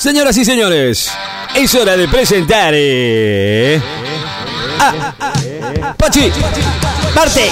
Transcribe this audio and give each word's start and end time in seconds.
Señoras 0.00 0.34
y 0.38 0.44
señores, 0.46 1.12
es 1.54 1.74
hora 1.74 1.94
de 1.94 2.08
presentar. 2.08 2.72
eh, 2.74 3.78
Ah, 4.82 5.12
Pachi, 5.98 6.32
Marte. 7.14 7.42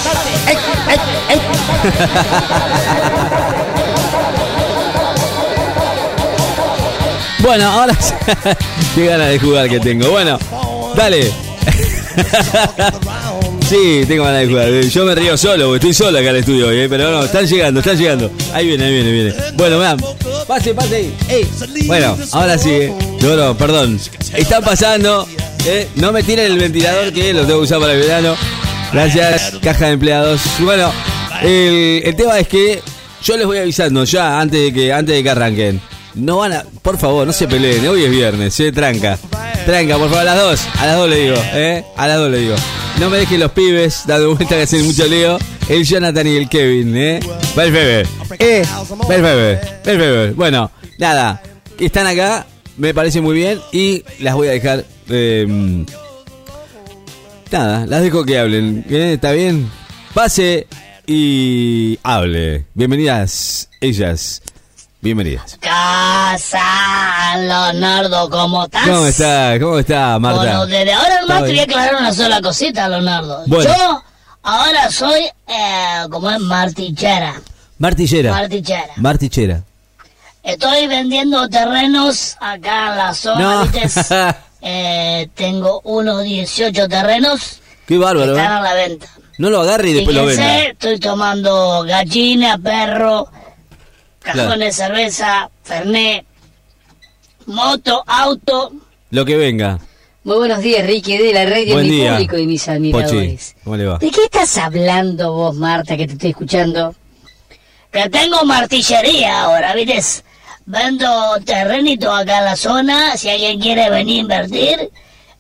Ey, 0.46 0.56
ey, 0.88 0.98
ey. 1.28 1.40
Bueno, 7.40 7.68
ahora 7.70 7.94
sí. 8.00 8.14
qué 8.94 9.06
ganas 9.06 9.28
de 9.28 9.38
jugar 9.38 9.68
que 9.68 9.80
tengo. 9.80 10.10
Bueno, 10.10 10.38
dale. 10.96 11.32
Sí, 13.68 14.02
tengo 14.08 14.24
ganas 14.24 14.40
de 14.40 14.46
jugar. 14.48 14.70
Yo 14.70 15.04
me 15.04 15.14
río 15.14 15.36
solo, 15.36 15.74
estoy 15.74 15.92
solo 15.92 16.18
acá 16.18 16.30
en 16.30 16.36
el 16.36 16.40
estudio 16.40 16.68
hoy, 16.68 16.78
eh, 16.78 16.86
pero 16.88 17.10
no, 17.10 17.24
están 17.24 17.46
llegando, 17.46 17.80
están 17.80 17.98
llegando. 17.98 18.30
Ahí 18.54 18.66
viene, 18.66 18.84
ahí 18.86 18.92
viene, 18.94 19.12
viene. 19.12 19.34
Bueno, 19.56 19.78
vean. 19.78 19.98
Pase, 20.46 20.72
pase. 20.74 21.10
Ey. 21.28 21.46
Bueno, 21.86 22.16
ahora 22.32 22.56
sí, 22.56 22.70
eh. 22.70 22.92
No, 23.20 23.36
no, 23.36 23.54
perdón. 23.58 24.00
Están 24.34 24.64
pasando. 24.64 25.28
eh, 25.66 25.86
No 25.96 26.12
me 26.12 26.22
tiren 26.22 26.46
el 26.46 26.58
ventilador 26.58 27.12
que 27.12 27.34
lo 27.34 27.42
tengo 27.44 27.58
que 27.60 27.64
usar 27.64 27.78
para 27.78 27.92
el 27.92 28.00
verano. 28.00 28.34
Gracias, 28.90 29.52
caja 29.62 29.86
de 29.88 29.92
empleados. 29.92 30.40
Bueno, 30.60 30.90
el, 31.42 32.14
tema 32.16 32.38
es 32.38 32.48
que 32.48 32.80
yo 33.22 33.36
les 33.36 33.44
voy 33.44 33.58
avisando 33.58 34.02
ya 34.04 34.40
antes 34.40 34.62
de 34.62 34.72
que 34.72 34.92
antes 34.94 35.14
de 35.14 35.22
que 35.22 35.28
arranquen. 35.30 35.80
No 36.14 36.38
van 36.38 36.54
a, 36.54 36.64
por 36.80 36.96
favor, 36.98 37.26
no 37.26 37.34
se 37.34 37.46
peleen, 37.46 37.86
hoy 37.86 38.02
es 38.04 38.10
viernes, 38.10 38.54
se 38.54 38.72
tranca. 38.72 39.18
Tranca, 39.66 39.98
por 39.98 40.08
favor, 40.08 40.20
a 40.20 40.24
las 40.24 40.38
dos, 40.38 40.60
a 40.78 40.86
las 40.86 40.96
dos 40.96 41.08
le 41.10 41.16
digo, 41.16 41.36
eh, 41.52 41.84
a 41.96 42.08
las 42.08 42.16
dos 42.16 42.30
le 42.30 42.38
digo. 42.38 42.56
No 42.98 43.10
me 43.10 43.18
dejen 43.18 43.38
los 43.38 43.52
pibes 43.52 44.02
dando 44.06 44.34
vuelta 44.34 44.56
que 44.56 44.62
hacen 44.62 44.84
mucho 44.84 45.06
lío. 45.06 45.38
El 45.68 45.84
Jonathan 45.84 46.26
y 46.26 46.36
el 46.36 46.48
Kevin, 46.48 46.96
eh. 46.96 47.20
Perfecto. 47.54 48.10
Eh, 48.40 48.64
perfecto. 49.84 50.34
Bueno, 50.34 50.70
nada, 50.98 51.40
están 51.78 52.08
acá, 52.08 52.44
me 52.76 52.92
parece 52.92 53.20
muy 53.20 53.36
bien 53.36 53.60
y 53.72 54.02
las 54.18 54.34
voy 54.34 54.48
a 54.48 54.50
dejar 54.52 54.84
eh, 55.08 55.84
Nada, 57.52 57.86
las 57.86 58.02
dejo 58.02 58.24
que 58.24 58.38
hablen. 58.38 58.84
¿eh? 58.90 59.12
¿Está 59.14 59.32
bien? 59.32 59.70
Pase 60.12 60.66
y 61.06 61.98
hable. 62.02 62.66
Bienvenidas, 62.74 63.70
ellas. 63.80 64.42
Bienvenidas. 65.00 65.56
Casa, 65.60 66.58
Leonardo, 67.36 68.28
¿cómo 68.30 68.64
estás? 68.64 68.88
¿Cómo 68.88 69.06
está? 69.06 69.56
¿Cómo 69.60 69.78
está, 69.78 70.18
Marta? 70.18 70.40
Bueno, 70.40 70.66
desde 70.66 70.92
ahora 70.92 71.20
nomás 71.20 71.36
¿Todo 71.38 71.46
te 71.46 71.50
voy 71.52 71.58
a 71.60 71.62
aclarar 71.62 71.94
una 72.00 72.12
sola 72.12 72.40
cosita, 72.42 72.88
Leonardo. 72.88 73.42
Bueno. 73.46 73.70
Yo 73.76 74.02
ahora 74.42 74.90
soy, 74.90 75.20
eh, 75.46 76.06
como 76.10 76.28
es, 76.30 76.40
martichera. 76.40 77.40
Martillera. 77.78 78.32
Martichera. 78.32 78.88
Martichera. 78.96 79.62
Estoy 80.42 80.88
vendiendo 80.88 81.48
terrenos 81.48 82.36
acá 82.40 82.88
en 82.92 82.96
la 82.98 83.14
zona, 83.14 83.64
No. 83.64 84.34
Eh, 84.60 85.28
tengo 85.36 85.80
unos 85.84 86.24
18 86.24 86.88
terrenos 86.88 87.60
Qué 87.86 87.94
que 87.94 87.98
bárbaro. 87.98 88.36
están 88.36 88.52
a 88.54 88.58
¿eh? 88.58 88.62
la 88.64 88.74
venta. 88.74 89.06
No 89.38 89.50
lo 89.50 89.60
agarre 89.60 89.90
y 89.90 89.92
después 89.92 90.16
lo 90.16 90.26
venda. 90.26 90.58
estoy 90.64 90.98
tomando 90.98 91.84
gallina, 91.84 92.58
perro, 92.58 93.28
cajones 94.20 94.46
Claro. 94.46 94.58
de 94.58 94.72
cerveza, 94.72 95.50
fernet, 95.62 96.24
moto, 97.46 98.02
auto. 98.06 98.72
Lo 99.10 99.24
que 99.24 99.36
venga. 99.36 99.78
Muy 100.24 100.36
buenos 100.36 100.60
días, 100.60 100.86
Ricky, 100.86 101.16
de 101.16 101.32
la 101.32 101.46
radio, 101.46 101.74
Buen 101.74 101.86
mi 101.88 101.96
día. 101.96 102.12
público 102.12 102.36
y 102.36 102.46
mis 102.46 102.62
Pochi, 102.64 102.72
admiradores. 102.76 103.56
¿cómo 103.64 103.76
le 103.76 103.86
va? 103.86 103.98
¿De 103.98 104.10
qué 104.10 104.24
estás 104.24 104.58
hablando 104.58 105.32
vos, 105.32 105.54
Marta, 105.54 105.96
que 105.96 106.06
te 106.06 106.12
estoy 106.14 106.30
escuchando? 106.30 106.94
Que 107.90 108.10
tengo 108.10 108.44
martillería 108.44 109.42
ahora, 109.42 109.74
¿viste? 109.74 110.22
Vendo 110.66 111.08
terrenito 111.46 112.12
acá 112.12 112.38
en 112.40 112.44
la 112.44 112.56
zona. 112.56 113.16
Si 113.16 113.30
alguien 113.30 113.58
quiere 113.58 113.88
venir 113.88 114.18
a 114.18 114.20
invertir, 114.20 114.90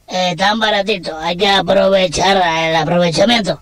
eh, 0.06 0.34
tan 0.38 0.58
baratito. 0.58 1.18
Hay 1.18 1.36
que 1.36 1.48
aprovechar 1.48 2.38
el 2.70 2.76
aprovechamiento. 2.76 3.60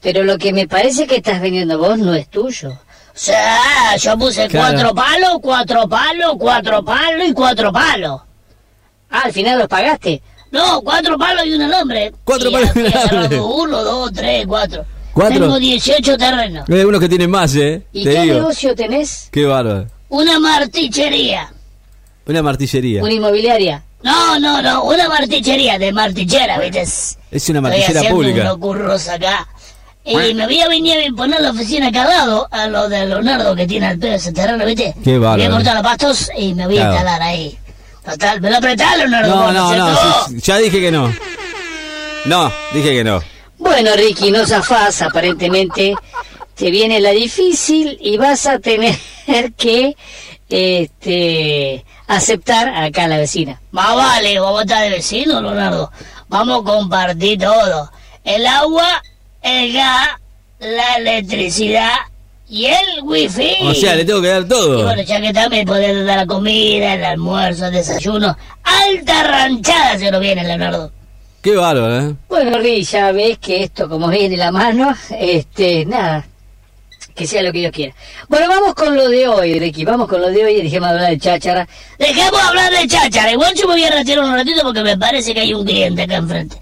Pero 0.00 0.24
lo 0.24 0.36
que 0.36 0.52
me 0.52 0.66
parece 0.66 1.06
que 1.06 1.16
estás 1.16 1.40
vendiendo 1.40 1.78
vos 1.78 1.96
no 1.98 2.12
es 2.14 2.28
tuyo. 2.28 2.76
Sea, 3.14 3.96
yo 3.96 4.18
puse 4.18 4.48
Claro. 4.48 4.72
cuatro 4.76 4.94
palos, 4.94 5.38
cuatro 5.40 5.88
palos, 5.88 6.32
cuatro 6.38 6.84
palos 6.84 7.28
y 7.28 7.32
cuatro 7.32 7.72
palos. 7.72 8.20
Ah, 9.10 9.22
al 9.24 9.32
final 9.32 9.58
los 9.60 9.68
pagaste. 9.68 10.20
No, 10.50 10.80
cuatro 10.82 11.16
palos 11.16 11.46
y 11.46 11.52
un 11.54 11.62
alambre. 11.62 12.12
Cuatro 12.24 12.50
Y 12.50 12.52
palos 12.52 12.70
y 12.74 12.80
un 12.80 12.86
alambre. 12.96 13.40
Uno, 13.40 13.84
dos, 13.84 14.12
tres, 14.12 14.44
cuatro. 14.48 14.84
¿Cuatro? 15.12 15.38
Tengo 15.42 15.58
18 15.60 16.16
terrenos. 16.18 16.68
Hay 16.68 16.80
algunos 16.80 17.00
que 17.00 17.08
tienen 17.08 17.30
más, 17.30 17.54
¿eh? 17.54 17.86
¿Y 17.92 18.02
Te 18.02 18.10
qué 18.14 18.20
digo. 18.22 18.34
negocio 18.34 18.74
tenés? 18.74 19.28
Qué 19.30 19.44
bárbaro. 19.46 19.86
Una 20.08 20.40
martichería. 20.40 21.52
Una 22.26 22.42
martillería. 22.42 23.00
¿Una 23.02 23.12
inmobiliaria? 23.12 23.84
No, 24.02 24.38
no, 24.40 24.60
no, 24.60 24.82
una 24.84 25.08
martichería 25.08 25.78
de 25.78 25.92
martichera, 25.92 26.58
¿viste? 26.58 26.82
Es 26.82 27.16
una 27.30 27.36
Estoy 27.38 27.60
martillera 27.60 28.00
haciendo 28.00 28.16
pública. 28.16 28.40
unos 28.42 28.58
curros 28.58 29.08
acá. 29.08 29.48
Y 30.04 30.34
me 30.34 30.44
voy 30.44 30.60
a 30.60 30.68
venir 30.68 30.96
a 31.10 31.16
poner 31.16 31.40
la 31.40 31.50
oficina 31.50 31.88
acá 31.88 32.02
al 32.02 32.08
lado, 32.10 32.48
a 32.50 32.66
lo 32.66 32.88
de 32.90 33.06
Leonardo 33.06 33.56
que 33.56 33.66
tiene 33.66 33.86
al 33.86 33.98
pedo 33.98 34.14
ese 34.14 34.32
terreno, 34.32 34.64
¿viste? 34.66 34.94
Qué 35.02 35.12
Voy 35.12 35.26
bárbaro. 35.26 35.44
a 35.52 35.56
cortar 35.56 35.74
los 35.74 35.82
pastos 35.82 36.30
y 36.36 36.52
me 36.54 36.66
voy 36.66 36.76
Claro. 36.76 36.90
a 36.90 36.94
instalar 36.94 37.22
ahí. 37.22 37.58
Total, 38.04 38.40
me 38.42 38.50
lo 38.50 38.56
apretás, 38.58 38.98
Leonardo. 38.98 39.34
No, 39.34 39.44
¿por 39.44 39.52
no, 39.54 39.74
no. 39.76 39.96
sí, 40.28 40.36
ya 40.42 40.58
dije 40.58 40.78
que 40.80 40.90
no. 40.92 41.10
No, 42.26 42.52
dije 42.74 42.90
que 42.90 43.02
no. 43.04 43.22
Bueno, 43.56 43.92
Ricky, 43.96 44.30
no 44.30 44.46
zafás, 44.46 45.00
aparentemente. 45.00 45.94
Te 46.54 46.70
viene 46.70 47.00
la 47.00 47.10
difícil 47.10 47.96
y 48.00 48.18
vas 48.18 48.46
a 48.46 48.58
tener 48.58 48.94
que 49.56 49.96
este, 50.50 51.84
aceptar 52.06 52.68
acá 52.68 53.04
a 53.04 53.08
la 53.08 53.16
vecina. 53.18 53.60
Más 53.70 53.94
vale, 53.96 54.38
vamos 54.38 54.60
a 54.60 54.62
estar 54.64 54.82
de 54.82 54.90
vecino, 54.90 55.40
Leonardo. 55.40 55.90
Vamos 56.28 56.60
a 56.60 56.64
compartir 56.64 57.38
todo. 57.40 57.90
El 58.22 58.46
agua, 58.46 59.02
el 59.44 59.72
gas, 59.72 60.08
la 60.58 60.94
electricidad 60.96 61.92
y 62.48 62.66
el 62.66 63.02
wifi. 63.02 63.56
O 63.62 63.74
sea, 63.74 63.94
le 63.94 64.04
tengo 64.04 64.20
que 64.22 64.28
dar 64.28 64.42
Y 64.42 64.48
todo. 64.48 64.84
bueno, 64.84 65.02
ya 65.02 65.20
que 65.20 65.32
también 65.32 65.66
podés 65.66 66.04
dar 66.04 66.16
la 66.18 66.26
comida, 66.26 66.94
el 66.94 67.04
almuerzo, 67.04 67.66
el 67.66 67.72
desayuno. 67.74 68.36
Alta 68.62 69.22
ranchada 69.24 69.98
se 69.98 70.10
lo 70.10 70.18
viene, 70.20 70.42
Leonardo. 70.44 70.90
Qué 71.42 71.54
bárbaro, 71.54 72.00
¿eh? 72.10 72.14
Bueno, 72.28 72.58
Ricky, 72.58 72.84
ya 72.84 73.12
ves 73.12 73.38
que 73.38 73.64
esto, 73.64 73.86
como 73.88 74.08
viene 74.08 74.30
de 74.30 74.36
la 74.38 74.50
mano, 74.50 74.94
este, 75.18 75.84
nada, 75.84 76.26
que 77.14 77.26
sea 77.26 77.42
lo 77.42 77.52
que 77.52 77.58
Dios 77.58 77.72
quiera. 77.72 77.94
Bueno, 78.28 78.48
vamos 78.48 78.74
con 78.74 78.96
lo 78.96 79.08
de 79.10 79.28
hoy, 79.28 79.58
Ricky, 79.58 79.84
vamos 79.84 80.08
con 80.08 80.22
lo 80.22 80.30
de 80.30 80.42
hoy 80.42 80.54
y 80.54 80.62
dejemos 80.62 80.88
de 80.88 80.94
hablar 80.94 81.10
de 81.10 81.18
cháchara. 81.18 81.68
Dejemos 81.98 82.40
hablar 82.42 82.72
de 82.72 82.86
cháchara. 82.88 83.30
Igual 83.32 83.52
yo 83.54 83.66
me 83.68 83.74
voy 83.74 83.84
a 83.84 83.90
retirar 83.90 84.24
un 84.24 84.32
ratito 84.34 84.62
porque 84.62 84.82
me 84.82 84.96
parece 84.96 85.34
que 85.34 85.40
hay 85.40 85.52
un 85.52 85.66
cliente 85.66 86.02
acá 86.02 86.16
enfrente. 86.16 86.56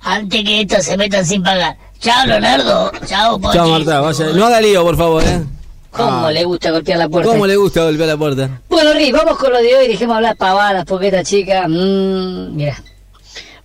Antes 0.00 0.44
que 0.44 0.60
estos 0.62 0.84
se 0.84 0.96
metan 0.96 1.24
sin 1.24 1.42
pagar. 1.42 1.76
Chao, 2.04 2.26
Leonardo. 2.26 2.92
Chao, 3.06 3.38
Pochi. 3.40 3.54
Chao, 3.56 3.68
Marta. 3.68 4.00
Vaya. 4.00 4.26
No 4.34 4.44
haga 4.44 4.60
lío, 4.60 4.82
por 4.82 4.96
favor, 4.96 5.24
¿eh? 5.24 5.42
¿Cómo 5.90 6.26
Ah. 6.26 6.30
le 6.32 6.44
gusta 6.44 6.70
golpear 6.70 6.98
la 6.98 7.08
puerta? 7.08 7.30
¿Cómo 7.30 7.46
le 7.46 7.56
gusta 7.56 7.84
golpear 7.84 8.08
la 8.08 8.16
puerta? 8.18 8.60
Bueno, 8.68 8.92
Rick, 8.92 9.14
vamos 9.16 9.38
con 9.38 9.50
lo 9.52 9.58
de 9.62 9.74
hoy, 9.76 9.88
dejemos 9.88 10.16
hablar 10.16 10.36
pavadas, 10.36 10.84
porque 10.84 11.06
esta 11.06 11.24
chica, 11.24 11.66
mmm, 11.66 12.54
mira. 12.56 12.76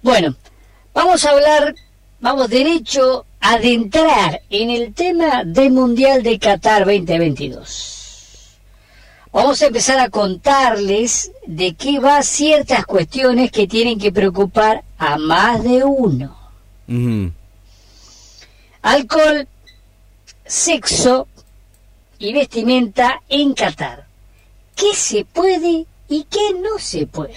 Bueno, 0.01 0.35
vamos 0.93 1.25
a 1.25 1.31
hablar, 1.31 1.75
vamos 2.21 2.49
derecho 2.49 3.25
a 3.41 3.55
adentrar 3.55 4.41
en 4.49 4.69
el 4.69 4.93
tema 4.93 5.43
del 5.43 5.71
Mundial 5.71 6.23
de 6.23 6.39
Qatar 6.39 6.85
2022. 6.85 7.95
Vamos 9.33 9.61
a 9.61 9.65
empezar 9.67 9.99
a 9.99 10.09
contarles 10.09 11.31
de 11.45 11.73
qué 11.73 11.99
va 11.99 12.21
ciertas 12.23 12.85
cuestiones 12.85 13.51
que 13.51 13.67
tienen 13.67 13.99
que 13.99 14.11
preocupar 14.13 14.83
a 14.97 15.17
más 15.17 15.61
de 15.63 15.83
uno. 15.83 16.35
Alcohol, 18.81 19.47
sexo 20.45 21.27
y 22.17 22.33
vestimenta 22.33 23.21
en 23.29 23.53
Qatar. 23.53 24.05
¿Qué 24.75 24.93
se 24.95 25.25
puede 25.25 25.85
y 26.07 26.23
qué 26.25 26.53
no 26.61 26.79
se 26.79 27.05
puede? 27.05 27.35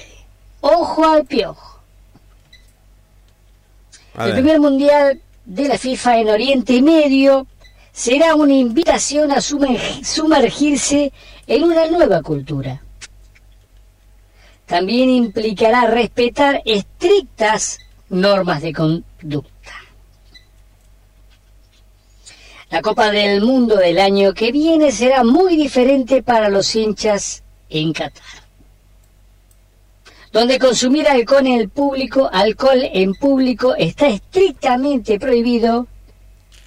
Ojo 0.60 1.04
al 1.04 1.24
piojo. 1.24 1.80
A 4.14 4.24
El 4.26 4.32
ver. 4.32 4.42
primer 4.42 4.60
mundial 4.60 5.20
de 5.44 5.68
la 5.68 5.78
FIFA 5.78 6.18
en 6.18 6.28
Oriente 6.28 6.80
Medio 6.82 7.46
será 7.92 8.34
una 8.34 8.54
invitación 8.54 9.32
a 9.32 9.40
sumer- 9.40 10.04
sumergirse 10.04 11.12
en 11.46 11.64
una 11.64 11.86
nueva 11.88 12.22
cultura. 12.22 12.82
También 14.66 15.10
implicará 15.10 15.86
respetar 15.86 16.62
estrictas 16.64 17.78
normas 18.08 18.62
de 18.62 18.72
conducta. 18.72 19.51
La 22.72 22.80
Copa 22.80 23.10
del 23.10 23.42
Mundo 23.42 23.76
del 23.76 23.98
año 23.98 24.32
que 24.32 24.50
viene 24.50 24.90
será 24.92 25.24
muy 25.24 25.56
diferente 25.56 26.22
para 26.22 26.48
los 26.48 26.74
hinchas 26.74 27.42
en 27.68 27.92
Qatar. 27.92 28.22
Donde 30.32 30.58
consumir 30.58 31.06
alcohol 31.06 31.46
en 31.46 31.60
el 31.60 31.68
público, 31.68 32.30
alcohol 32.32 32.80
en 32.82 33.12
público 33.14 33.74
está 33.76 34.08
estrictamente 34.08 35.20
prohibido. 35.20 35.86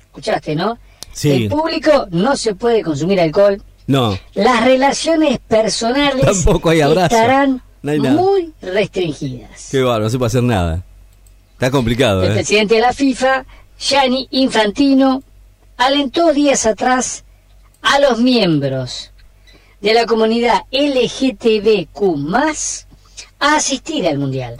¿Escuchaste, 0.06 0.56
no? 0.56 0.78
Sí. 1.12 1.32
En 1.46 1.50
público 1.50 2.06
no 2.12 2.38
se 2.38 2.54
puede 2.54 2.84
consumir 2.84 3.20
alcohol 3.20 3.60
No. 3.88 4.16
Las 4.36 4.64
relaciones 4.64 5.40
personales 5.40 6.22
Tampoco 6.22 6.70
hay 6.70 6.82
abrazo. 6.82 7.16
estarán 7.16 7.64
No 7.82 7.92
hay 7.92 8.00
nada. 8.00 8.16
muy 8.22 8.54
restringidas. 8.62 9.70
Qué 9.72 9.82
bárbaro, 9.82 10.04
no 10.04 10.10
se 10.12 10.18
puede 10.20 10.28
hacer 10.28 10.44
nada. 10.44 10.84
Está 11.54 11.72
complicado, 11.72 12.22
El 12.24 12.32
¿eh? 12.32 12.36
presidente 12.36 12.76
de 12.76 12.82
la 12.82 12.94
FIFA, 12.94 13.44
Gianni 13.80 14.28
Infantino, 14.30 15.24
alentó 15.78 16.34
días 16.34 16.66
atrás 16.66 17.24
a 17.82 18.00
los 18.00 18.20
miembros 18.20 19.12
de 19.82 19.94
la 19.94 20.06
comunidad 20.06 20.64
LGTBQ 20.72 22.36
a 23.40 23.56
asistir 23.56 24.08
al 24.08 24.18
Mundial. 24.18 24.58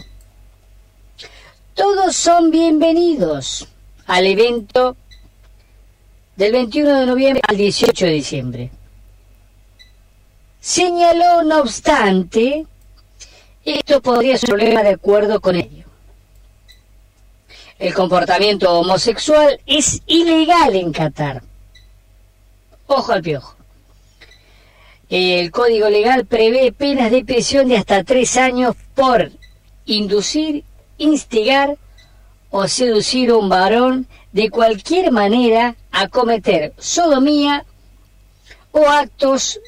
Todos 1.74 2.16
son 2.16 2.50
bienvenidos 2.50 3.68
al 4.06 4.26
evento 4.26 4.96
del 6.36 6.52
21 6.52 7.00
de 7.00 7.06
noviembre 7.06 7.42
al 7.46 7.56
18 7.56 8.06
de 8.06 8.12
diciembre. 8.12 8.70
Señaló, 10.60 11.42
no 11.42 11.60
obstante, 11.60 12.66
esto 13.64 14.00
podría 14.00 14.36
ser 14.36 14.52
un 14.52 14.58
problema 14.58 14.82
de 14.82 14.90
acuerdo 14.90 15.40
con 15.40 15.56
ello. 15.56 15.85
El 17.78 17.92
comportamiento 17.92 18.72
homosexual 18.72 19.60
es 19.66 20.00
ilegal 20.06 20.74
en 20.74 20.92
Qatar. 20.92 21.42
Ojo 22.86 23.12
al 23.12 23.22
piojo. 23.22 23.54
El 25.10 25.50
código 25.50 25.90
legal 25.90 26.24
prevé 26.24 26.72
penas 26.72 27.10
de 27.10 27.24
prisión 27.24 27.68
de 27.68 27.76
hasta 27.76 28.02
tres 28.02 28.38
años 28.38 28.74
por 28.94 29.30
inducir, 29.84 30.64
instigar 30.96 31.76
o 32.50 32.66
seducir 32.66 33.28
a 33.30 33.36
un 33.36 33.50
varón 33.50 34.06
de 34.32 34.48
cualquier 34.48 35.12
manera 35.12 35.76
a 35.92 36.08
cometer 36.08 36.72
sodomía 36.78 37.66
o 38.72 38.88
actos, 38.88 39.60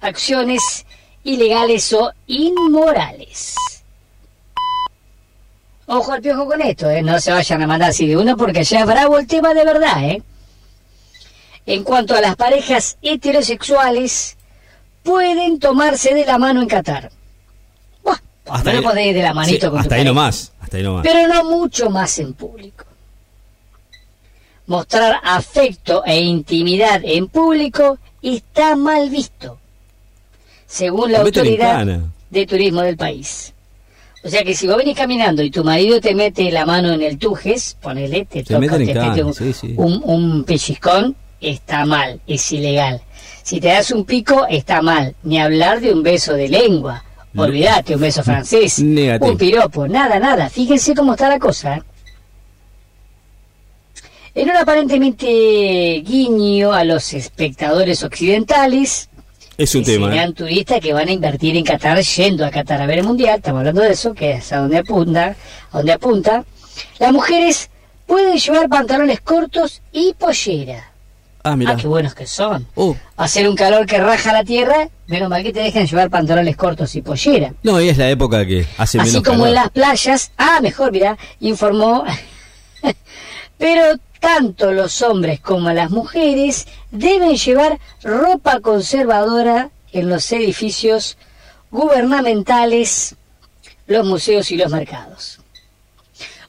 acciones 0.00 0.86
ilegales 1.24 1.92
o 1.92 2.12
inmorales. 2.28 3.55
Ojo 5.88 6.12
al 6.12 6.20
piojo 6.20 6.46
con 6.46 6.60
esto, 6.62 6.90
¿eh? 6.90 7.00
no 7.02 7.20
se 7.20 7.30
vayan 7.32 7.62
a 7.62 7.66
mandar 7.66 7.90
así 7.90 8.06
de 8.08 8.16
uno 8.16 8.36
porque 8.36 8.64
ya 8.64 8.80
es 8.80 8.86
bravo 8.86 9.18
el 9.18 9.26
tema 9.26 9.54
de 9.54 9.64
verdad. 9.64 10.02
¿eh? 10.04 10.22
En 11.64 11.84
cuanto 11.84 12.14
a 12.14 12.20
las 12.20 12.34
parejas 12.36 12.98
heterosexuales, 13.02 14.36
pueden 15.04 15.58
tomarse 15.60 16.12
de 16.14 16.26
la 16.26 16.38
mano 16.38 16.60
en 16.62 16.68
Qatar. 16.68 17.10
Buah, 18.02 18.16
Hasta 18.48 18.72
no 18.72 18.78
ahí- 18.78 18.84
podés 18.84 19.06
ir 19.06 19.14
de 19.14 19.22
la 19.22 19.34
manito 19.34 19.54
Sí, 19.66 19.70
con 19.70 19.70
tu 19.72 19.76
hasta 19.78 19.94
ahí 19.94 20.04
nomás. 20.04 20.52
Hasta 20.60 20.76
ahí 20.76 20.82
nomás. 20.82 21.02
Pero 21.06 21.28
no 21.32 21.44
mucho 21.44 21.88
más 21.90 22.18
en 22.18 22.32
público. 22.34 22.84
Mostrar 24.66 25.20
afecto 25.22 26.02
e 26.04 26.18
intimidad 26.20 27.00
en 27.04 27.28
público 27.28 27.98
está 28.20 28.74
mal 28.74 29.08
visto, 29.08 29.60
según 30.66 31.12
la 31.12 31.20
autoridad 31.20 31.86
de 32.30 32.46
turismo 32.46 32.80
del 32.82 32.96
país. 32.96 33.52
O 34.26 34.28
sea 34.28 34.42
que 34.42 34.54
si 34.54 34.66
vos 34.66 34.76
venís 34.76 34.96
caminando 34.96 35.40
y 35.42 35.50
tu 35.50 35.62
marido 35.62 36.00
te 36.00 36.12
mete 36.14 36.50
la 36.50 36.66
mano 36.66 36.92
en 36.92 37.00
el 37.00 37.16
tujes, 37.16 37.76
ponele, 37.80 38.24
te 38.24 38.42
Te 38.42 38.54
toca, 38.54 38.76
te 38.76 38.84
mete 38.94 39.22
un, 39.22 39.32
sí, 39.32 39.52
sí. 39.52 39.74
un- 39.76 40.00
un 40.04 40.42
pellizcón, 40.44 41.14
está 41.40 41.84
mal, 41.84 42.20
es 42.26 42.50
ilegal. 42.50 43.00
Si 43.44 43.60
te 43.60 43.68
das 43.68 43.92
un 43.92 44.04
pico, 44.04 44.44
está 44.50 44.82
mal. 44.82 45.14
Ni 45.22 45.38
hablar 45.40 45.80
de 45.80 45.92
un 45.92 46.02
beso 46.02 46.34
de 46.34 46.48
lengua. 46.48 47.04
Olvídate, 47.36 47.94
un 47.94 48.00
beso 48.00 48.24
francés. 48.24 48.78
Negativo. 48.82 49.30
Un 49.30 49.38
piropo, 49.38 49.86
nada, 49.86 50.18
nada. 50.18 50.48
Fíjense 50.50 50.94
cómo 50.94 51.12
está 51.12 51.28
la 51.28 51.38
cosa. 51.38 51.76
¿eh? 51.76 51.82
En 54.34 54.50
un 54.50 54.56
aparentemente 54.56 55.26
guiño 56.04 56.72
a 56.72 56.82
los 56.84 57.12
espectadores 57.14 58.02
occidentales, 58.02 59.08
Es 59.58 59.74
un 59.74 59.84
que 59.84 59.92
tema, 59.92 60.10
serán 60.10 60.30
¿eh? 60.30 60.34
turistas 60.34 60.80
que 60.80 60.92
van 60.92 61.08
a 61.08 61.12
invertir 61.12 61.56
en 61.56 61.64
Qatar 61.64 61.98
yendo 62.02 62.44
a 62.44 62.50
Qatar 62.50 62.80
a 62.82 62.86
ver 62.86 62.98
el 62.98 63.04
mundial, 63.04 63.36
estamos 63.38 63.60
hablando 63.60 63.80
de 63.82 63.92
eso, 63.92 64.12
que 64.12 64.32
es 64.32 64.52
a 64.52 64.58
donde 64.58 64.78
apunta, 64.78 65.34
a 65.72 65.76
donde 65.78 65.92
apunta. 65.92 66.44
Las 66.98 67.12
mujeres 67.12 67.70
pueden 68.06 68.36
llevar 68.38 68.68
pantalones 68.68 69.20
cortos 69.22 69.80
y 69.92 70.12
pollera. 70.14 70.90
Ah, 71.42 71.56
mira. 71.56 71.72
Ah, 71.72 71.76
qué 71.76 71.86
buenos 71.86 72.14
que 72.14 72.26
son. 72.26 72.66
Uh, 72.74 72.94
Hacer 73.16 73.48
un 73.48 73.54
calor 73.56 73.86
que 73.86 73.98
raja 73.98 74.32
la 74.32 74.44
tierra, 74.44 74.88
menos 75.06 75.30
mal 75.30 75.42
que 75.42 75.52
te 75.52 75.60
dejan 75.60 75.86
llevar 75.86 76.10
pantalones 76.10 76.56
cortos 76.56 76.94
y 76.96 77.02
pollera. 77.02 77.54
no, 77.62 77.80
y 77.80 77.88
es 77.88 77.96
la 77.96 78.10
época 78.10 78.44
que 78.44 78.66
hace 78.76 78.98
Así 79.00 79.10
menos 79.10 79.22
como 79.22 79.44
calor. 79.44 79.48
en 79.48 79.54
las 79.54 79.70
playas, 79.70 80.32
ah, 80.36 80.58
mejor, 80.60 80.92
mira, 80.92 81.16
informó. 81.40 82.04
Pero 83.58 83.98
tanto 84.20 84.72
los 84.72 85.02
hombres 85.02 85.40
como 85.40 85.70
las 85.70 85.90
mujeres 85.90 86.66
deben 86.90 87.36
llevar 87.36 87.78
ropa 88.02 88.60
conservadora 88.60 89.70
en 89.92 90.08
los 90.10 90.30
edificios 90.32 91.16
gubernamentales, 91.70 93.16
los 93.86 94.06
museos 94.06 94.50
y 94.50 94.56
los 94.56 94.70
mercados. 94.70 95.40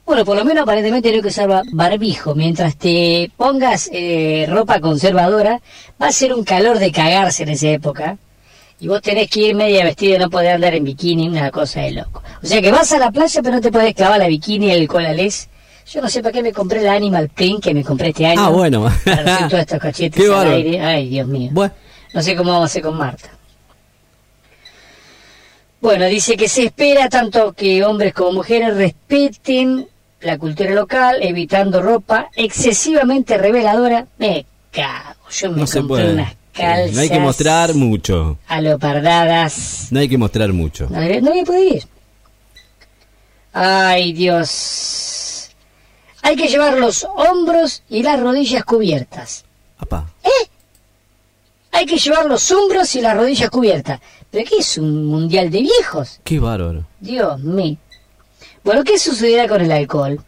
Bueno, 0.04 0.24
por 0.24 0.36
lo 0.36 0.44
menos 0.44 0.62
aparentemente 0.62 1.14
no 1.14 1.20
que 1.22 1.28
usar 1.28 1.48
ba- 1.48 1.62
barbijo. 1.70 2.34
Mientras 2.34 2.76
te 2.76 3.30
pongas 3.36 3.90
eh, 3.92 4.46
ropa 4.48 4.80
conservadora, 4.80 5.60
va 6.00 6.06
a 6.08 6.12
ser 6.12 6.32
un 6.32 6.44
calor 6.44 6.78
de 6.78 6.90
cagarse 6.92 7.42
en 7.42 7.50
esa 7.50 7.68
época. 7.68 8.16
Y 8.80 8.88
vos 8.88 9.02
tenés 9.02 9.28
que 9.28 9.40
ir 9.40 9.54
media 9.54 9.84
vestida, 9.84 10.18
no 10.18 10.30
podés 10.30 10.54
andar 10.54 10.74
en 10.74 10.84
bikini, 10.84 11.28
una 11.28 11.50
cosa 11.50 11.80
de 11.82 11.90
loco. 11.90 12.22
O 12.42 12.46
sea 12.46 12.62
que 12.62 12.70
vas 12.72 12.90
a 12.92 12.98
la 12.98 13.10
playa, 13.10 13.42
pero 13.42 13.56
no 13.56 13.60
te 13.60 13.72
podés 13.72 13.94
clavar 13.94 14.18
la 14.18 14.28
bikini 14.28 14.68
y 14.68 14.70
el 14.70 14.88
colalés. 14.88 15.48
Yo 15.90 16.02
no 16.02 16.08
sé 16.08 16.22
para 16.22 16.32
qué 16.32 16.42
me 16.42 16.52
compré 16.52 16.82
la 16.82 16.92
Animal 16.94 17.28
Print 17.30 17.62
que 17.64 17.72
me 17.74 17.82
compré 17.82 18.08
este 18.10 18.26
año. 18.26 18.40
Ah, 18.44 18.48
bueno. 18.50 18.90
Para 19.04 19.36
hacer 19.36 19.48
todos 19.48 19.60
estos 19.62 19.78
cachetes 19.80 20.20
Qué 20.20 20.26
al 20.28 20.34
bárbaro. 20.36 20.56
aire. 20.56 20.80
Ay, 20.80 21.08
Dios 21.08 21.26
mío. 21.26 21.50
Bueno, 21.52 21.72
No 22.12 22.22
sé 22.22 22.36
cómo 22.36 22.50
vamos 22.50 22.64
a 22.64 22.66
hacer 22.66 22.82
con 22.82 22.96
Marta. 22.96 23.30
Bueno, 25.80 26.06
dice 26.06 26.36
que 26.36 26.48
se 26.48 26.64
espera 26.64 27.08
tanto 27.08 27.52
que 27.52 27.84
hombres 27.84 28.12
como 28.12 28.32
mujeres 28.32 28.76
respeten 28.76 29.88
la 30.20 30.36
cultura 30.36 30.70
local, 30.72 31.18
evitando 31.22 31.80
ropa 31.80 32.28
excesivamente 32.34 33.38
reveladora. 33.38 34.06
Me 34.18 34.44
cago, 34.72 35.20
yo 35.30 35.52
me 35.52 35.58
no 35.60 35.66
se 35.66 35.78
compré 35.78 36.02
puede. 36.02 36.12
unas 36.14 36.34
calzas 36.52 36.94
No 36.96 37.00
hay 37.00 37.08
que 37.08 37.20
mostrar 37.20 37.74
mucho. 37.74 38.38
alopardadas. 38.48 39.86
No 39.92 40.00
hay 40.00 40.08
que 40.08 40.18
mostrar 40.18 40.52
mucho. 40.52 40.88
No, 40.90 41.00
no 41.00 41.30
voy 41.30 41.40
a 41.40 41.44
poder 41.44 41.72
ir. 41.76 41.84
Ay, 43.52 44.12
Dios. 44.12 45.27
Hay 46.28 46.36
que 46.36 46.46
llevar 46.48 46.74
los 46.78 47.04
hombros 47.16 47.82
y 47.88 48.02
las 48.02 48.20
rodillas 48.20 48.62
cubiertas. 48.62 49.46
Apá. 49.78 50.10
Hay 51.72 51.86
que 51.86 51.96
llevar 51.96 52.26
los 52.26 52.50
hombros 52.50 52.94
y 52.96 53.00
las 53.00 53.16
rodillas 53.16 53.48
cubiertas. 53.48 53.98
¿Pero 54.30 54.46
qué 54.46 54.56
es 54.58 54.76
un 54.76 55.06
mundial 55.06 55.48
de 55.48 55.60
viejos? 55.62 56.20
Qué 56.24 56.38
bárbaro. 56.38 56.84
Dios 57.00 57.40
mío. 57.40 57.78
Bueno, 58.62 58.84
¿qué 58.84 58.98
sucederá 58.98 59.48
con 59.48 59.62
el 59.62 59.72
alcohol? 59.72 60.22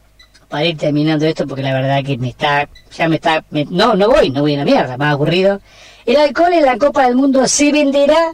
Para 0.48 0.64
ir 0.64 0.78
terminando 0.78 1.26
esto, 1.26 1.46
porque 1.46 1.62
la 1.62 1.74
verdad 1.74 2.02
que 2.02 2.16
me 2.16 2.30
está, 2.30 2.66
ya 2.96 3.06
me 3.06 3.16
está, 3.16 3.44
me- 3.50 3.66
no, 3.66 3.94
no 3.94 4.08
voy, 4.08 4.30
no 4.30 4.40
voy 4.40 4.54
a 4.54 4.58
la 4.58 4.64
mierda, 4.64 4.96
más 4.96 5.12
aburrido. 5.12 5.60
El 6.06 6.16
alcohol 6.16 6.54
en 6.54 6.64
la 6.64 6.78
Copa 6.78 7.04
del 7.04 7.14
Mundo 7.14 7.46
se 7.46 7.70
venderá 7.72 8.32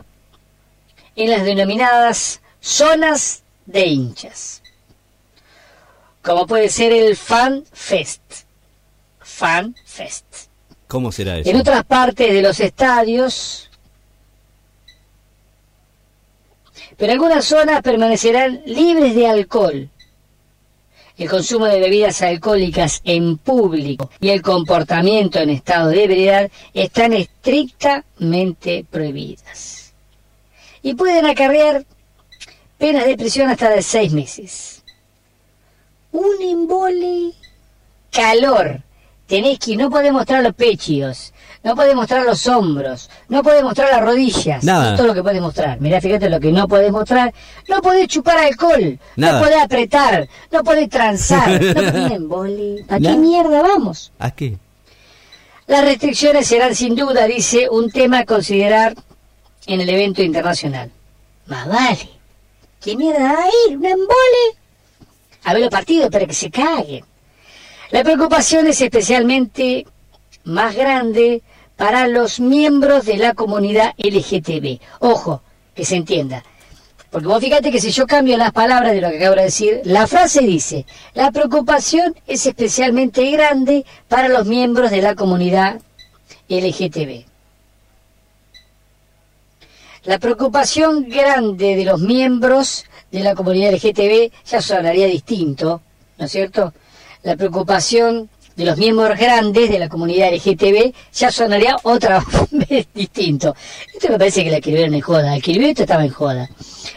en 1.16 1.30
las 1.30 1.42
denominadas 1.44 2.40
zonas 2.60 3.42
de 3.66 3.86
hinchas. 3.86 4.62
Como 6.26 6.44
puede 6.44 6.68
ser 6.68 6.92
el 6.92 7.16
Fan 7.16 7.64
Fest. 7.72 8.20
Fan 9.20 9.76
Fest. 9.84 10.24
¿Cómo 10.88 11.12
será 11.12 11.38
eso? 11.38 11.48
En 11.48 11.56
otras 11.56 11.84
partes 11.84 12.32
de 12.32 12.42
los 12.42 12.58
estadios, 12.58 13.70
pero 16.96 17.12
algunas 17.12 17.44
zonas 17.44 17.80
permanecerán 17.80 18.60
libres 18.66 19.14
de 19.14 19.28
alcohol. 19.28 19.88
El 21.16 21.30
consumo 21.30 21.66
de 21.66 21.78
bebidas 21.78 22.20
alcohólicas 22.22 23.02
en 23.04 23.38
público 23.38 24.10
y 24.20 24.30
el 24.30 24.42
comportamiento 24.42 25.38
en 25.38 25.50
estado 25.50 25.90
de 25.90 26.04
ebriedad 26.04 26.50
están 26.74 27.12
estrictamente 27.12 28.84
prohibidas. 28.90 29.92
Y 30.82 30.94
pueden 30.94 31.24
acarrear 31.24 31.84
penas 32.78 33.06
de 33.06 33.16
prisión 33.16 33.48
hasta 33.48 33.70
de 33.70 33.82
seis 33.82 34.12
meses. 34.12 34.76
Un 36.16 36.40
embole 36.40 37.32
calor. 38.10 38.80
Tenés 39.26 39.58
que 39.58 39.76
no 39.76 39.90
podés 39.90 40.12
mostrar 40.12 40.42
los 40.42 40.54
pechos, 40.54 41.34
no 41.62 41.74
podés 41.74 41.94
mostrar 41.94 42.24
los 42.24 42.46
hombros, 42.46 43.10
no 43.28 43.42
podés 43.42 43.62
mostrar 43.62 43.90
las 43.90 44.00
rodillas. 44.00 44.64
Nada. 44.64 44.92
Es 44.92 44.96
todo 44.96 45.08
lo 45.08 45.14
que 45.14 45.22
podés 45.22 45.42
mostrar. 45.42 45.78
Mirá, 45.80 46.00
fíjate 46.00 46.30
lo 46.30 46.40
que 46.40 46.52
no 46.52 46.66
podés 46.68 46.90
mostrar. 46.90 47.34
No 47.68 47.82
podés 47.82 48.08
chupar 48.08 48.38
alcohol, 48.38 48.98
Nada. 49.16 49.40
no 49.40 49.44
podés 49.44 49.60
apretar, 49.62 50.26
no 50.50 50.62
podés 50.64 50.88
transar, 50.88 51.60
no 51.60 51.74
podés 51.74 52.12
embole. 52.12 52.84
¿Para 52.88 53.00
qué 53.00 53.16
mierda 53.16 53.60
vamos? 53.60 54.10
¿A 54.18 54.30
qué? 54.30 54.56
Las 55.66 55.84
restricciones 55.84 56.46
serán 56.46 56.74
sin 56.74 56.94
duda, 56.94 57.26
dice, 57.26 57.68
un 57.68 57.90
tema 57.90 58.20
a 58.20 58.24
considerar 58.24 58.94
en 59.66 59.80
el 59.82 59.88
evento 59.90 60.22
internacional. 60.22 60.90
Más 61.46 61.68
vale. 61.68 62.08
¿Qué 62.80 62.96
mierda 62.96 63.32
va 63.34 63.42
a 63.42 63.48
ir? 63.68 63.76
¿Un 63.76 63.84
embole? 63.84 64.44
A 65.46 65.52
ver 65.52 65.62
los 65.62 65.70
partidos 65.70 66.10
para 66.10 66.26
que 66.26 66.34
se 66.34 66.50
caguen. 66.50 67.04
La 67.90 68.02
preocupación 68.02 68.66
es 68.66 68.80
especialmente 68.80 69.86
más 70.42 70.74
grande 70.74 71.40
para 71.76 72.08
los 72.08 72.40
miembros 72.40 73.06
de 73.06 73.16
la 73.16 73.32
comunidad 73.32 73.94
LGTB. 73.96 74.80
Ojo, 74.98 75.42
que 75.72 75.84
se 75.84 75.94
entienda. 75.94 76.42
Porque 77.10 77.28
vos 77.28 77.40
fíjate 77.40 77.70
que 77.70 77.80
si 77.80 77.92
yo 77.92 78.08
cambio 78.08 78.36
las 78.36 78.50
palabras 78.50 78.92
de 78.92 79.00
lo 79.00 79.08
que 79.08 79.18
acabo 79.18 79.36
de 79.36 79.44
decir, 79.44 79.82
la 79.84 80.08
frase 80.08 80.40
dice, 80.40 80.84
la 81.14 81.30
preocupación 81.30 82.16
es 82.26 82.44
especialmente 82.44 83.30
grande 83.30 83.84
para 84.08 84.28
los 84.28 84.46
miembros 84.46 84.90
de 84.90 85.00
la 85.00 85.14
comunidad 85.14 85.80
LGTB. 86.48 87.24
La 90.02 90.18
preocupación 90.18 91.08
grande 91.08 91.76
de 91.76 91.84
los 91.84 92.00
miembros 92.00 92.84
de 93.10 93.20
la 93.20 93.34
comunidad 93.34 93.72
LGTB 93.72 94.30
ya 94.46 94.60
sonaría 94.60 95.06
distinto, 95.06 95.80
¿no 96.18 96.24
es 96.26 96.32
cierto? 96.32 96.72
La 97.22 97.36
preocupación 97.36 98.28
de 98.56 98.64
los 98.64 98.78
miembros 98.78 99.18
grandes 99.18 99.68
de 99.68 99.78
la 99.78 99.88
comunidad 99.88 100.32
LGTB 100.32 100.92
ya 101.12 101.30
sonaría 101.30 101.76
otra 101.82 102.24
vez 102.50 102.86
distinto. 102.94 103.54
Esto 103.92 104.08
me 104.10 104.18
parece 104.18 104.44
que 104.44 104.50
la 104.50 104.56
escribieron 104.56 104.94
en 104.94 105.00
joda. 105.02 105.36
Escribió 105.36 105.68
esto 105.68 105.82
estaba 105.82 106.04
en 106.04 106.10
joda. 106.10 106.48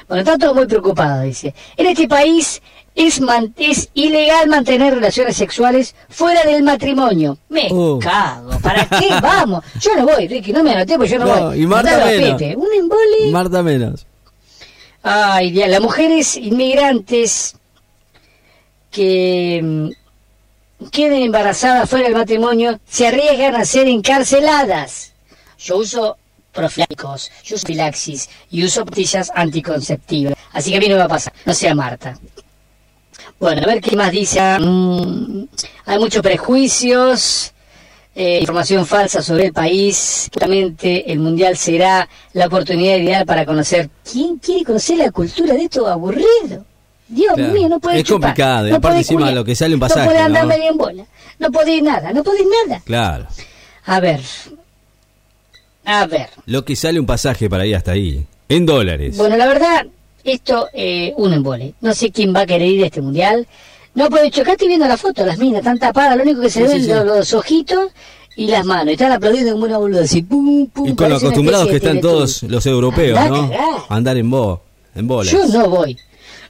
Bueno, 0.07 0.21
está 0.21 0.37
todo 0.37 0.53
muy 0.55 0.67
preocupado, 0.67 1.21
dice. 1.23 1.53
En 1.75 1.85
este 1.87 2.07
país 2.07 2.61
es, 2.95 3.21
es 3.57 3.89
ilegal 3.93 4.47
mantener 4.47 4.93
relaciones 4.93 5.35
sexuales 5.35 5.95
fuera 6.07 6.43
del 6.43 6.63
matrimonio. 6.63 7.37
Me 7.49 7.67
Uh. 7.71 7.99
cago. 7.99 8.51
¿Para 8.61 8.85
qué 8.87 9.07
vamos? 9.21 9.63
Yo 9.81 9.95
no 9.97 10.05
voy, 10.05 10.27
Ricky, 10.27 10.53
no 10.53 10.63
me 10.63 10.71
anoté 10.73 10.95
porque 10.95 11.11
yo 11.11 11.19
no, 11.19 11.25
No, 11.25 11.45
voy. 11.47 11.61
y 11.61 11.67
Marta 11.67 12.05
menos. 12.05 12.39
Pepe. 12.41 12.55
Un 12.55 12.67
embole. 12.77 13.31
Marta 13.31 13.63
menos. 13.63 14.05
Ay, 15.01 15.51
Dios, 15.51 15.69
las 15.69 15.81
mujeres 15.81 16.35
inmigrantes 16.35 17.55
que 18.91 19.61
mm, 19.63 20.89
queden 20.91 21.23
embarazadas 21.23 21.89
fuera 21.89 22.05
del 22.05 22.15
matrimonio 22.15 22.79
se 22.87 23.07
arriesgan 23.07 23.55
a 23.55 23.65
ser 23.65 23.87
encarceladas. 23.87 25.13
Yo 25.57 25.77
uso 25.77 26.17
profilácticos, 26.51 27.31
yo 27.43 27.55
uso 27.55 27.67
filaxis 27.67 28.29
y 28.51 28.63
uso 28.63 28.85
pastillas 28.85 29.31
anticonceptivas. 29.33 30.33
Así 30.51 30.71
que 30.71 30.77
a 30.77 30.79
mí 30.79 30.87
no 30.87 30.95
me 30.95 30.99
va 30.99 31.05
a 31.05 31.09
pasar, 31.09 31.33
no 31.45 31.53
sea 31.53 31.75
Marta. 31.75 32.17
Bueno, 33.39 33.61
a 33.63 33.67
ver 33.67 33.81
qué 33.81 33.95
más 33.95 34.11
dice. 34.11 34.41
Mm, 34.59 35.45
hay 35.85 35.99
muchos 35.99 36.21
prejuicios, 36.21 37.53
eh, 38.15 38.39
información 38.41 38.85
falsa 38.85 39.21
sobre 39.21 39.45
el 39.45 39.53
país. 39.53 40.29
Justamente 40.33 41.11
el 41.11 41.19
mundial 41.19 41.55
será 41.57 42.07
la 42.33 42.47
oportunidad 42.47 42.97
ideal 42.97 43.25
para 43.25 43.45
conocer. 43.45 43.89
¿Quién 44.09 44.37
quiere 44.37 44.65
conocer 44.65 44.97
la 44.97 45.11
cultura 45.11 45.53
de 45.53 45.63
esto 45.63 45.87
aburrido? 45.87 46.65
Dios 47.07 47.33
Claro. 47.35 47.53
mío, 47.53 47.69
no 47.69 47.79
puede 47.79 47.97
Es 47.99 48.03
chupar, 48.03 48.29
complicado, 48.29 48.67
y 48.67 48.71
no 48.71 48.75
aparte 48.77 48.87
puede 48.93 48.99
encima 48.99 49.19
culiar, 49.21 49.35
lo 49.35 49.45
que 49.45 49.55
sale 49.55 49.73
un 49.73 49.79
No 49.79 49.87
pasaje, 49.87 50.05
puede 50.05 50.19
andar 50.19 50.43
¿no? 50.43 50.49
medio 50.49 50.69
en 50.71 50.77
bola. 50.77 51.05
No 51.39 51.51
podéis 51.51 51.81
nada, 51.81 52.13
no 52.13 52.23
podéis 52.23 52.47
nada. 52.67 52.81
Claro. 52.85 53.27
A 53.85 53.99
ver. 53.99 54.21
A 55.85 56.05
ver. 56.05 56.29
Lo 56.45 56.65
que 56.65 56.75
sale 56.75 56.99
un 56.99 57.05
pasaje 57.05 57.49
para 57.49 57.65
ir 57.65 57.75
hasta 57.75 57.91
ahí. 57.93 58.25
En 58.47 58.65
dólares. 58.65 59.17
Bueno, 59.17 59.37
la 59.37 59.47
verdad, 59.47 59.85
esto, 60.23 60.67
eh, 60.73 61.13
un 61.17 61.33
embole. 61.33 61.73
No 61.81 61.93
sé 61.93 62.11
quién 62.11 62.35
va 62.35 62.41
a 62.41 62.45
querer 62.45 62.67
ir 62.67 62.83
a 62.83 62.87
este 62.87 63.01
mundial. 63.01 63.47
No, 63.95 64.07
yo 64.27 64.41
acá 64.43 64.51
estoy 64.53 64.67
viendo 64.67 64.87
la 64.87 64.97
foto, 64.97 65.25
las 65.25 65.37
minas 65.37 65.59
están 65.59 65.79
tapadas, 65.79 66.15
lo 66.15 66.23
único 66.23 66.41
que 66.41 66.49
se 66.49 66.65
Sí, 66.65 66.73
ven 66.73 66.83
sí, 66.83 66.89
los, 66.89 67.05
los 67.05 67.33
ojitos 67.33 67.91
y 68.35 68.47
las 68.47 68.65
manos. 68.65 68.93
Están 68.93 69.11
aplaudiendo 69.11 69.51
como 69.53 69.65
una 69.65 69.77
boluda, 69.77 70.01
así, 70.03 70.21
pum, 70.21 70.67
pum. 70.67 70.87
y 70.87 70.95
con 70.95 71.09
lo 71.09 71.15
parece 71.15 71.25
una 71.25 71.29
acostumbrados 71.29 71.67
que 71.69 71.75
están 71.77 71.99
todos 71.99 72.43
los 72.43 72.65
europeos, 72.65 73.17
Andá 73.17 73.29
¿no? 73.29 73.51
A 73.89 73.95
andar 73.95 74.17
en 74.17 74.29
bo, 74.29 74.61
en 74.95 75.07
bolas. 75.07 75.31
Yo 75.33 75.45
no 75.47 75.69
voy. 75.69 75.97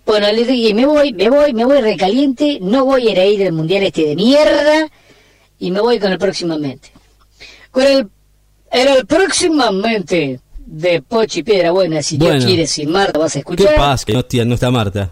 Bueno, 0.05 0.31
le 0.31 0.43
dije, 0.46 0.74
me 0.74 0.86
voy, 0.86 1.13
me 1.13 1.29
voy, 1.29 1.53
me 1.53 1.65
voy 1.65 1.81
recaliente, 1.81 2.60
no 2.62 2.84
voy 2.86 3.08
a 3.08 3.12
ir 3.12 3.19
a 3.19 3.25
ir 3.25 3.46
al 3.46 3.53
mundial 3.53 3.84
este 3.84 4.05
de 4.05 4.15
mierda 4.15 4.89
y 5.60 5.72
me 5.72 5.79
voy 5.81 6.00
con 6.00 6.12
el 6.12 6.17
próximamente. 6.17 6.91
Con 7.72 7.84
el, 7.84 8.08
era 8.72 8.96
el 8.96 9.05
próximamente 9.05 10.39
de 10.65 11.01
Pochi 11.01 11.43
Piedra 11.43 11.72
Buena, 11.72 12.01
si 12.01 12.17
Bueno. 12.17 12.34
Dios 12.36 12.46
quiere, 12.46 12.67
sin 12.67 12.91
Marta 12.91 13.19
vas 13.19 13.31
a 13.31 13.34
¿Qué 13.34 13.39
escuchar. 13.39 13.75
pasa? 13.75 14.05
Que 14.05 14.13
no, 14.13 14.24
tía, 14.24 14.46
no 14.46 14.55
está 14.55 14.69
Marta. 14.72 15.12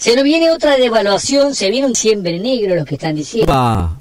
Se 0.00 0.16
nos 0.16 0.24
viene 0.24 0.50
otra 0.50 0.78
devaluación, 0.78 1.54
se 1.54 1.68
viene 1.68 1.86
un 1.86 1.94
siempre 1.94 2.38
negro, 2.38 2.74
lo 2.74 2.86
que 2.86 2.94
están 2.94 3.14
diciendo. 3.14 3.52
Pa. 3.52 4.00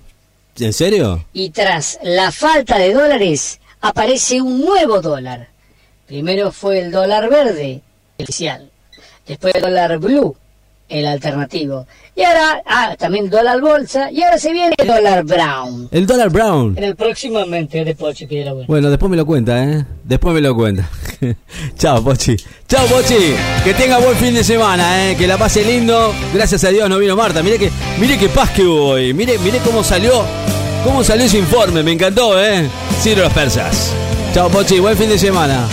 ¿En 0.58 0.72
serio? 0.72 1.26
Y 1.34 1.50
tras 1.50 2.00
la 2.02 2.32
falta 2.32 2.78
de 2.78 2.94
dólares, 2.94 3.60
aparece 3.82 4.42
un 4.42 4.62
nuevo 4.62 5.02
dólar. 5.02 5.50
Primero 6.08 6.54
fue 6.54 6.80
el 6.80 6.92
dólar 6.94 7.30
verde, 7.30 7.82
el 8.18 8.24
oficial. 8.24 8.72
Después 9.28 9.54
el 9.56 9.62
dólar 9.62 9.98
blue, 9.98 10.38
el 10.90 11.06
alternativo. 11.06 11.86
Y 12.16 12.24
ahora, 12.24 12.62
ah, 12.66 12.96
también 12.98 13.30
dólar 13.30 13.62
bolsa. 13.62 14.12
Y 14.12 14.22
ahora 14.24 14.38
se 14.38 14.52
viene 14.52 14.76
el 14.78 14.88
dólar 14.88 15.24
brown. 15.24 15.88
El 15.92 16.06
dólar 16.06 16.30
brown. 16.30 16.78
En 16.78 16.84
el 16.84 16.96
próximamente 16.96 17.86
de 17.86 17.96
Pochi 17.96 18.26
Piedra 18.26 18.52
Buena. 18.52 18.68
Bueno, 18.68 18.90
después 18.90 19.10
me 19.10 19.18
lo 19.18 19.26
cuenta, 19.26 19.64
¿eh? 19.64 19.86
Después 20.04 20.34
me 20.34 20.42
lo 20.42 20.56
cuenta. 20.56 20.90
Chao, 21.78 22.04
Pochi. 22.04 22.36
Chao, 22.68 22.86
Pochi. 22.88 23.36
Que 23.64 23.74
tenga 23.74 24.00
buen 24.00 24.16
fin 24.18 24.34
de 24.34 24.44
semana, 24.44 25.10
¿eh? 25.10 25.16
Que 25.16 25.28
la 25.28 25.38
pase 25.38 25.64
lindo. 25.64 26.14
Gracias 26.34 26.64
a 26.64 26.70
Dios 26.70 26.90
no 26.90 26.98
vino 26.98 27.16
Marta. 27.16 27.42
Mire 27.44 27.58
que, 27.58 27.72
mire 28.00 28.18
qué 28.18 28.28
paz 28.30 28.50
que 28.52 28.64
hubo 28.64 28.88
hoy. 28.90 29.14
Mire, 29.14 29.38
mire 29.40 29.60
cómo 29.60 29.84
salió, 29.84 30.26
cómo 30.84 31.04
salió 31.04 31.26
ese 31.26 31.38
informe. 31.38 31.84
Me 31.84 31.92
encantó, 31.92 32.44
¿eh? 32.44 32.68
Ciro 33.02 33.24
los 33.24 33.34
persas. 33.34 33.94
Chao, 34.34 34.50
Pochi. 34.50 34.80
Buen 34.80 34.98
fin 34.98 35.10
de 35.10 35.18
semana. 35.18 35.68